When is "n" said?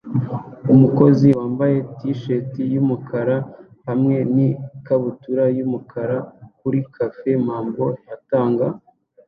4.35-4.35